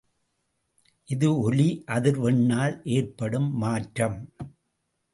இது 1.09 1.27
ஒலி 1.41 1.83
அதிர்வெண்ணால் 1.87 2.75
ஏற்படும் 2.83 3.49
மாற்றம். 3.57 4.19